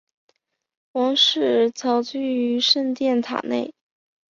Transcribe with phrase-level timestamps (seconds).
[0.93, 3.75] 王室遭拘于圣殿塔内。